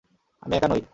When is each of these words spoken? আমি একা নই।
আমি 0.43 0.53
একা 0.55 0.67
নই। 0.67 0.81